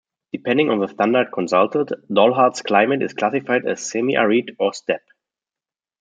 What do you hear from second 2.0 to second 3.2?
Dalhart's climate is